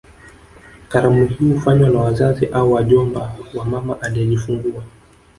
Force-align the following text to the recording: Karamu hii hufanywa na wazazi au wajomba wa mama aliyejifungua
Karamu 0.89 1.25
hii 1.27 1.51
hufanywa 1.53 1.89
na 1.89 1.99
wazazi 1.99 2.45
au 2.47 2.73
wajomba 2.73 3.35
wa 3.53 3.65
mama 3.65 4.01
aliyejifungua 4.01 4.83